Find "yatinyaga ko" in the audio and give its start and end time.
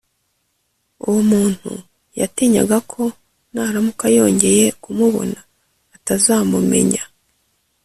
2.19-3.03